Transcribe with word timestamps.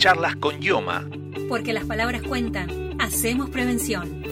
Charlas 0.00 0.34
con 0.36 0.62
Yoma. 0.62 1.04
Porque 1.46 1.74
las 1.74 1.84
palabras 1.84 2.22
cuentan. 2.22 2.70
Hacemos 2.98 3.50
prevención. 3.50 4.22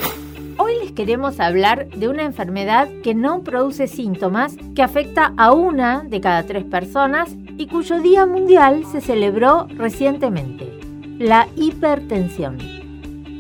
Hoy 0.57 0.73
les 0.83 0.93
queremos 0.93 1.41
hablar 1.41 1.91
de 1.91 2.09
una 2.09 2.25
enfermedad 2.25 2.89
que 3.03 3.15
no 3.15 3.45
produce 3.45 3.87
síntomas, 3.87 4.57
que 4.75 4.83
afecta 4.83 5.35
a 5.37 5.53
una 5.53 6.05
de 6.05 6.23
cada 6.23 6.45
tres 6.45 6.65
personas 6.65 7.37
y 7.59 7.67
cuyo 7.67 8.01
Día 8.01 8.25
Mundial 8.25 8.87
se 8.91 9.03
celebró 9.03 9.67
recientemente, 9.77 10.73
la 11.19 11.49
hipertensión. 11.55 12.57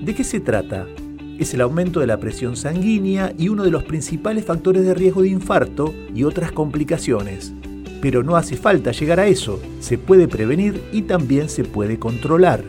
¿De 0.02 0.14
qué 0.14 0.22
se 0.22 0.40
trata? 0.40 0.86
Es 1.38 1.54
el 1.54 1.62
aumento 1.62 2.00
de 2.00 2.08
la 2.08 2.20
presión 2.20 2.56
sanguínea 2.56 3.32
y 3.38 3.48
uno 3.48 3.62
de 3.62 3.70
los 3.70 3.84
principales 3.84 4.44
factores 4.44 4.84
de 4.84 4.92
riesgo 4.92 5.22
de 5.22 5.28
infarto 5.28 5.94
y 6.14 6.24
otras 6.24 6.52
complicaciones. 6.52 7.54
Pero 8.00 8.22
no 8.22 8.36
hace 8.36 8.56
falta 8.56 8.92
llegar 8.92 9.20
a 9.20 9.26
eso, 9.26 9.60
se 9.80 9.98
puede 9.98 10.28
prevenir 10.28 10.82
y 10.92 11.02
también 11.02 11.48
se 11.48 11.64
puede 11.64 11.98
controlar. 11.98 12.62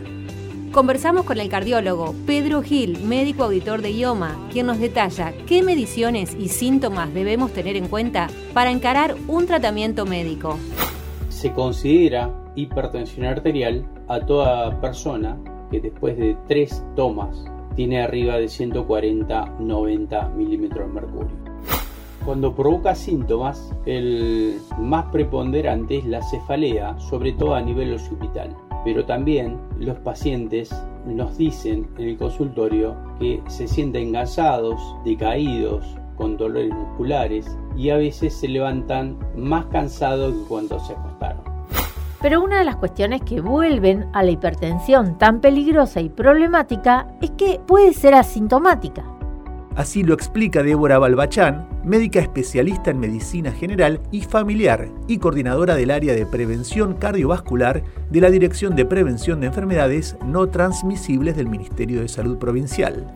Conversamos 0.71 1.25
con 1.25 1.39
el 1.39 1.49
cardiólogo 1.49 2.13
Pedro 2.27 2.61
Gil, 2.61 2.99
médico 3.03 3.45
auditor 3.45 3.81
de 3.81 3.91
IOMA, 3.91 4.38
quien 4.52 4.67
nos 4.67 4.79
detalla 4.79 5.33
qué 5.47 5.63
mediciones 5.63 6.35
y 6.39 6.49
síntomas 6.49 7.11
debemos 7.11 7.52
tener 7.52 7.75
en 7.75 7.88
cuenta 7.88 8.27
para 8.53 8.69
encarar 8.69 9.15
un 9.27 9.47
tratamiento 9.47 10.05
médico. 10.05 10.59
Se 11.30 11.52
considera 11.53 12.31
hipertensión 12.55 13.25
arterial 13.25 13.83
a 14.07 14.19
toda 14.19 14.80
persona 14.80 15.38
que 15.71 15.80
después 15.80 16.17
de 16.17 16.38
tres 16.47 16.83
tomas 16.95 17.45
tiene 17.75 18.02
arriba 18.03 18.35
de 18.35 18.45
140-90 18.45 20.35
milímetros 20.35 20.88
de 20.88 20.93
mercurio. 20.93 21.49
Cuando 22.29 22.53
provoca 22.53 22.93
síntomas, 22.93 23.73
el 23.88 24.61
más 24.77 25.05
preponderante 25.05 25.97
es 25.97 26.05
la 26.05 26.21
cefalea, 26.21 26.95
sobre 26.99 27.31
todo 27.31 27.55
a 27.55 27.61
nivel 27.63 27.91
occipital. 27.91 28.55
Pero 28.85 29.03
también 29.03 29.59
los 29.79 29.97
pacientes 29.97 30.69
nos 31.07 31.39
dicen 31.39 31.89
en 31.97 32.09
el 32.09 32.17
consultorio 32.19 32.95
que 33.17 33.41
se 33.47 33.67
sienten 33.67 34.13
cansados, 34.13 34.80
decaídos, 35.03 35.83
con 36.17 36.38
dolores 36.38 36.72
musculares 36.72 37.57
y 37.75 37.89
a 37.89 37.97
veces 37.97 38.35
se 38.35 38.47
levantan 38.47 39.17
más 39.35 39.66
cansados 39.66 40.31
que 40.31 40.47
cuando 40.47 40.80
se 40.81 40.94
acostaron. 40.94 41.41
Pero 42.22 42.44
una 42.44 42.59
de 42.59 42.66
las 42.66 42.75
cuestiones 42.75 43.23
que 43.23 43.41
vuelven 43.41 44.07
a 44.13 44.22
la 44.22 44.30
hipertensión 44.30 45.17
tan 45.17 45.41
peligrosa 45.41 46.00
y 46.00 46.09
problemática 46.09 47.07
es 47.22 47.31
que 47.31 47.59
puede 47.66 47.91
ser 47.94 48.13
asintomática. 48.13 49.19
Así 49.80 50.03
lo 50.03 50.13
explica 50.13 50.61
Débora 50.61 50.99
Balbachán, 50.99 51.66
médica 51.85 52.19
especialista 52.19 52.91
en 52.91 52.99
medicina 52.99 53.53
general 53.53 54.02
y 54.11 54.19
familiar 54.19 54.89
y 55.08 55.19
coordinadora 55.19 55.73
del 55.75 55.91
área 55.91 56.13
de 56.13 56.25
prevención 56.25 56.95
cardiovascular 56.95 57.81
de 58.09 58.19
la 58.19 58.30
Dirección 58.30 58.75
de 58.75 58.83
Prevención 58.83 59.39
de 59.39 59.47
Enfermedades 59.47 60.17
No 60.25 60.50
Transmisibles 60.50 61.38
del 61.38 61.47
Ministerio 61.47 62.02
de 62.02 62.09
Salud 62.09 62.38
Provincial. 62.38 63.07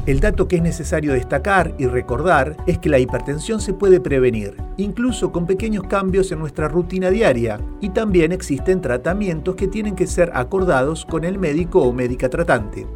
El 0.06 0.20
dato 0.20 0.46
que 0.46 0.56
es 0.56 0.62
necesario 0.62 1.14
destacar 1.14 1.74
y 1.78 1.86
recordar 1.86 2.56
es 2.68 2.78
que 2.78 2.88
la 2.88 3.00
hipertensión 3.00 3.60
se 3.60 3.72
puede 3.72 3.98
prevenir, 3.98 4.56
incluso 4.76 5.32
con 5.32 5.46
pequeños 5.46 5.82
cambios 5.88 6.30
en 6.30 6.38
nuestra 6.38 6.68
rutina 6.68 7.10
diaria, 7.10 7.58
y 7.80 7.88
también 7.88 8.30
existen 8.30 8.80
tratamientos 8.80 9.56
que 9.56 9.66
tienen 9.66 9.96
que 9.96 10.06
ser 10.06 10.30
acordados 10.34 11.04
con 11.04 11.24
el 11.24 11.40
médico 11.40 11.82
o 11.82 11.92
médica 11.92 12.28
tratante. 12.28 12.86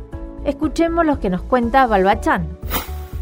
Escuchemos 0.45 1.05
lo 1.05 1.19
que 1.19 1.31
nos 1.31 1.43
cuenta 1.43 1.89
Balbachán. 1.89 2.47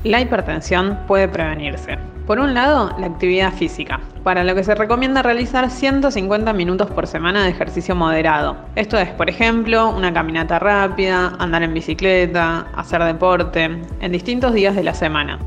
La 0.05 0.21
hipertensión 0.21 0.99
puede 1.07 1.27
prevenirse. 1.27 1.97
Por 2.27 2.39
un 2.41 2.53
lado, 2.53 2.95
la 2.99 3.07
actividad 3.07 3.55
física, 3.55 4.01
para 4.23 4.45
lo 4.45 4.55
que 4.55 4.65
se 4.65 4.75
recomienda 4.75 5.23
realizar 5.23 5.71
150 5.71 6.53
minutos 6.53 6.91
por 6.91 7.07
semana 7.07 7.45
de 7.45 7.51
ejercicio 7.51 7.95
moderado. 7.95 8.57
Esto 8.77 8.99
es, 8.99 9.09
por 9.11 9.29
ejemplo, 9.29 9.91
una 9.91 10.13
caminata 10.13 10.59
rápida, 10.59 11.35
andar 11.39 11.63
en 11.63 11.75
bicicleta, 11.75 12.67
hacer 12.75 13.03
deporte, 13.05 13.65
en 14.01 14.13
distintos 14.13 14.53
días 14.53 14.77
de 14.77 14.85
la 14.85 14.95
semana. 14.95 15.39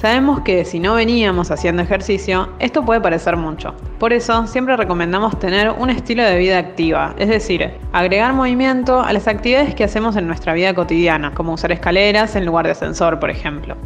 Sabemos 0.00 0.40
que 0.40 0.64
si 0.64 0.80
no 0.80 0.94
veníamos 0.94 1.50
haciendo 1.50 1.82
ejercicio, 1.82 2.48
esto 2.58 2.82
puede 2.86 3.02
parecer 3.02 3.36
mucho. 3.36 3.74
Por 3.98 4.14
eso, 4.14 4.46
siempre 4.46 4.74
recomendamos 4.74 5.38
tener 5.38 5.70
un 5.70 5.90
estilo 5.90 6.22
de 6.22 6.38
vida 6.38 6.56
activa, 6.56 7.14
es 7.18 7.28
decir, 7.28 7.70
agregar 7.92 8.32
movimiento 8.32 9.02
a 9.02 9.12
las 9.12 9.28
actividades 9.28 9.74
que 9.74 9.84
hacemos 9.84 10.16
en 10.16 10.26
nuestra 10.26 10.54
vida 10.54 10.72
cotidiana, 10.72 11.34
como 11.34 11.52
usar 11.52 11.70
escaleras 11.72 12.34
en 12.34 12.46
lugar 12.46 12.64
de 12.64 12.72
ascensor, 12.72 13.20
por 13.20 13.28
ejemplo. 13.28 13.76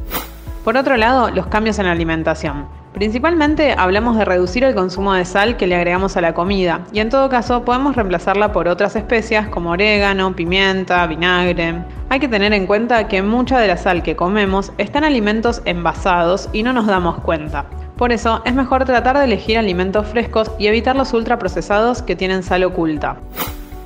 Por 0.62 0.76
otro 0.76 0.96
lado, 0.96 1.30
los 1.30 1.48
cambios 1.48 1.80
en 1.80 1.86
la 1.86 1.92
alimentación. 1.92 2.83
Principalmente 2.94 3.74
hablamos 3.76 4.16
de 4.16 4.24
reducir 4.24 4.62
el 4.62 4.76
consumo 4.76 5.14
de 5.14 5.24
sal 5.24 5.56
que 5.56 5.66
le 5.66 5.74
agregamos 5.74 6.16
a 6.16 6.20
la 6.20 6.32
comida 6.32 6.82
y 6.92 7.00
en 7.00 7.10
todo 7.10 7.28
caso 7.28 7.64
podemos 7.64 7.96
reemplazarla 7.96 8.52
por 8.52 8.68
otras 8.68 8.94
especias 8.94 9.48
como 9.48 9.72
orégano, 9.72 10.36
pimienta, 10.36 11.04
vinagre. 11.08 11.82
Hay 12.08 12.20
que 12.20 12.28
tener 12.28 12.52
en 12.52 12.68
cuenta 12.68 13.08
que 13.08 13.20
mucha 13.20 13.58
de 13.58 13.66
la 13.66 13.76
sal 13.76 14.04
que 14.04 14.14
comemos 14.14 14.70
está 14.78 14.98
en 14.98 15.04
alimentos 15.06 15.60
envasados 15.64 16.48
y 16.52 16.62
no 16.62 16.72
nos 16.72 16.86
damos 16.86 17.18
cuenta. 17.18 17.66
Por 17.96 18.12
eso 18.12 18.40
es 18.44 18.54
mejor 18.54 18.84
tratar 18.84 19.18
de 19.18 19.24
elegir 19.24 19.58
alimentos 19.58 20.06
frescos 20.06 20.52
y 20.60 20.68
evitar 20.68 20.94
los 20.94 21.12
ultraprocesados 21.12 22.00
que 22.00 22.14
tienen 22.14 22.44
sal 22.44 22.62
oculta. 22.62 23.16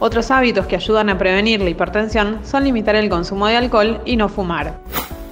Otros 0.00 0.30
hábitos 0.30 0.66
que 0.66 0.76
ayudan 0.76 1.08
a 1.08 1.16
prevenir 1.16 1.62
la 1.62 1.70
hipertensión 1.70 2.40
son 2.44 2.64
limitar 2.64 2.94
el 2.94 3.08
consumo 3.08 3.46
de 3.46 3.56
alcohol 3.56 4.02
y 4.04 4.16
no 4.16 4.28
fumar. 4.28 4.74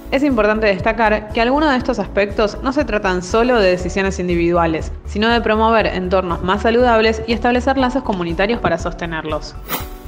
Es 0.09 0.23
importante 0.23 0.67
destacar 0.67 1.33
que 1.33 1.41
algunos 1.41 1.69
de 1.69 1.77
estos 1.77 1.99
aspectos 1.99 2.57
no 2.63 2.71
se 2.71 2.85
tratan 2.85 3.21
solo 3.21 3.59
de 3.59 3.71
decisiones 3.71 4.19
individuales, 4.19 4.93
sino 5.05 5.29
de 5.29 5.41
promover 5.41 5.85
entornos 5.85 6.41
más 6.43 6.61
saludables 6.61 7.21
y 7.27 7.33
establecer 7.33 7.77
lazos 7.77 8.03
comunitarios 8.03 8.61
para 8.61 8.77
sostenerlos. 8.77 9.53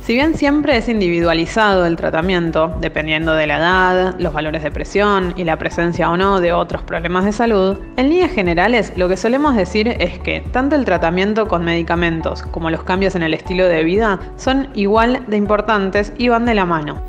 Si 0.09 0.13
bien 0.15 0.35
siempre 0.35 0.77
es 0.77 0.87
individualizado 0.89 1.85
el 1.85 1.97
tratamiento, 1.97 2.73
dependiendo 2.79 3.33
de 3.33 3.45
la 3.45 3.57
edad, 3.57 4.15
los 4.17 4.33
valores 4.33 4.63
de 4.63 4.71
presión 4.71 5.33
y 5.35 5.43
la 5.43 5.57
presencia 5.57 6.09
o 6.09 6.17
no 6.17 6.39
de 6.39 6.53
otros 6.53 6.81
problemas 6.81 7.25
de 7.25 7.33
salud, 7.33 7.77
en 7.97 8.09
líneas 8.09 8.31
generales 8.31 8.93
lo 8.95 9.09
que 9.09 9.17
solemos 9.17 9.55
decir 9.55 9.89
es 9.99 10.17
que 10.19 10.41
tanto 10.51 10.75
el 10.75 10.85
tratamiento 10.85 11.47
con 11.47 11.63
medicamentos 11.65 12.41
como 12.41 12.71
los 12.71 12.83
cambios 12.83 13.15
en 13.15 13.21
el 13.21 13.33
estilo 13.33 13.65
de 13.65 13.83
vida 13.83 14.19
son 14.37 14.69
igual 14.73 15.25
de 15.27 15.37
importantes 15.37 16.13
y 16.17 16.29
van 16.29 16.45
de 16.45 16.55
la 16.55 16.65
mano. 16.65 17.03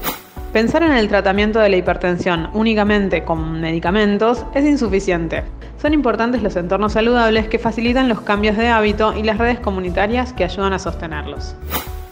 Pensar 0.52 0.82
en 0.82 0.92
el 0.92 1.06
tratamiento 1.06 1.60
de 1.60 1.68
la 1.68 1.76
hipertensión 1.76 2.50
únicamente 2.54 3.24
con 3.24 3.60
medicamentos 3.60 4.44
es 4.52 4.64
insuficiente. 4.64 5.44
Son 5.80 5.94
importantes 5.94 6.42
los 6.42 6.56
entornos 6.56 6.94
saludables 6.94 7.46
que 7.46 7.60
facilitan 7.60 8.08
los 8.08 8.22
cambios 8.22 8.56
de 8.56 8.66
hábito 8.66 9.16
y 9.16 9.22
las 9.22 9.38
redes 9.38 9.60
comunitarias 9.60 10.32
que 10.32 10.42
ayudan 10.42 10.72
a 10.72 10.80
sostenerlos. 10.80 11.54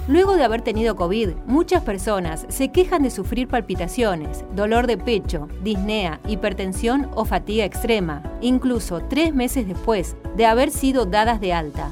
Luego 0.06 0.36
de 0.36 0.44
haber 0.44 0.62
tenido 0.62 0.94
COVID, 0.94 1.30
muchas 1.46 1.82
personas 1.82 2.46
se 2.48 2.68
quejan 2.68 3.02
de 3.02 3.10
sufrir 3.10 3.48
palpitaciones, 3.48 4.44
dolor 4.54 4.86
de 4.86 4.98
pecho, 4.98 5.48
disnea, 5.64 6.20
hipertensión 6.28 7.10
o 7.16 7.24
fatiga 7.24 7.64
extrema, 7.64 8.22
incluso 8.40 9.00
tres 9.00 9.34
meses 9.34 9.66
después 9.66 10.16
de 10.36 10.46
haber 10.46 10.70
sido 10.70 11.06
dadas 11.06 11.40
de 11.40 11.52
alta. 11.52 11.90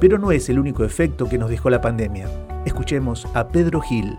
Pero 0.00 0.18
no 0.18 0.32
es 0.32 0.50
el 0.50 0.58
único 0.58 0.84
efecto 0.84 1.30
que 1.30 1.38
nos 1.38 1.48
dejó 1.48 1.70
la 1.70 1.80
pandemia. 1.80 2.28
Escuchemos 2.66 3.26
a 3.32 3.48
Pedro 3.48 3.80
Gil. 3.80 4.18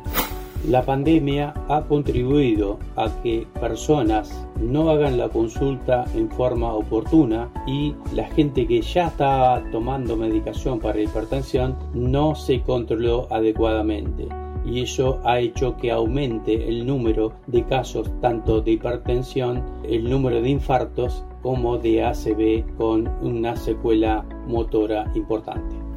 La 0.67 0.83
pandemia 0.83 1.53
ha 1.69 1.81
contribuido 1.83 2.79
a 2.97 3.09
que 3.21 3.47
personas 3.61 4.45
no 4.59 4.89
hagan 4.89 5.17
la 5.17 5.29
consulta 5.29 6.03
en 6.13 6.29
forma 6.29 6.73
oportuna 6.73 7.49
y 7.65 7.95
la 8.13 8.25
gente 8.27 8.67
que 8.67 8.81
ya 8.81 9.07
estaba 9.07 9.63
tomando 9.71 10.17
medicación 10.17 10.79
para 10.79 11.01
hipertensión 11.01 11.77
no 11.93 12.35
se 12.35 12.61
controló 12.61 13.27
adecuadamente 13.31 14.27
y 14.65 14.81
eso 14.81 15.19
ha 15.23 15.39
hecho 15.39 15.77
que 15.77 15.91
aumente 15.91 16.67
el 16.67 16.85
número 16.85 17.33
de 17.47 17.63
casos 17.65 18.11
tanto 18.21 18.61
de 18.61 18.71
hipertensión, 18.71 19.63
el 19.83 20.09
número 20.09 20.41
de 20.41 20.49
infartos 20.49 21.23
como 21.41 21.77
de 21.77 22.03
ACV 22.03 22.75
con 22.77 23.07
una 23.21 23.55
secuela 23.55 24.25
motora 24.45 25.09
importante. 25.15 25.88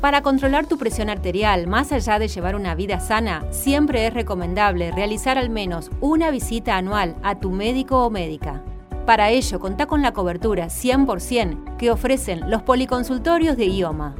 Para 0.00 0.22
controlar 0.22 0.66
tu 0.66 0.76
presión 0.76 1.08
arterial, 1.08 1.66
más 1.66 1.90
allá 1.90 2.18
de 2.18 2.28
llevar 2.28 2.54
una 2.54 2.74
vida 2.74 3.00
sana, 3.00 3.44
siempre 3.50 4.06
es 4.06 4.14
recomendable 4.14 4.92
realizar 4.92 5.38
al 5.38 5.48
menos 5.48 5.90
una 6.00 6.30
visita 6.30 6.76
anual 6.76 7.16
a 7.22 7.40
tu 7.40 7.50
médico 7.50 8.04
o 8.04 8.10
médica. 8.10 8.62
Para 9.06 9.30
ello, 9.30 9.58
contá 9.58 9.86
con 9.86 10.02
la 10.02 10.12
cobertura 10.12 10.66
100% 10.66 11.76
que 11.76 11.90
ofrecen 11.90 12.50
los 12.50 12.62
policonsultorios 12.62 13.56
de 13.56 13.66
IOMA. 13.66 14.14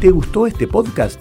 ¿Te 0.00 0.10
gustó 0.10 0.46
este 0.46 0.68
podcast? 0.68 1.18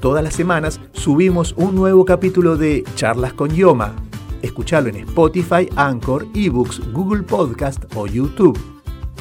Todas 0.00 0.24
las 0.24 0.34
semanas 0.34 0.80
subimos 0.92 1.54
un 1.56 1.74
nuevo 1.76 2.04
capítulo 2.04 2.56
de 2.56 2.84
Charlas 2.96 3.32
con 3.32 3.54
IOMA. 3.54 3.94
Escuchalo 4.42 4.88
en 4.88 4.96
Spotify, 4.96 5.68
Anchor, 5.76 6.26
eBooks, 6.34 6.80
Google 6.92 7.22
Podcast 7.22 7.84
o 7.94 8.06
YouTube. 8.06 8.77